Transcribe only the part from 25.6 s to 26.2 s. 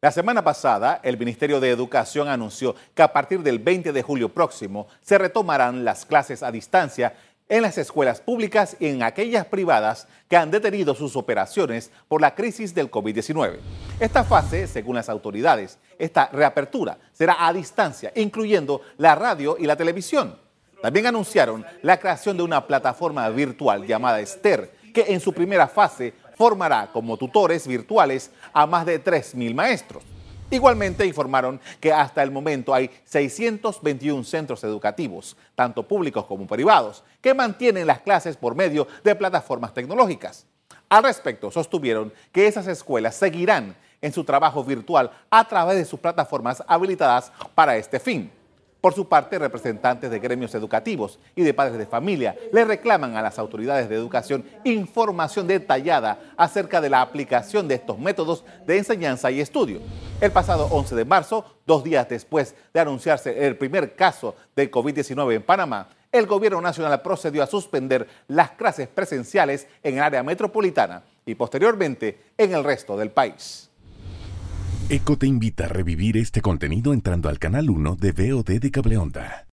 fase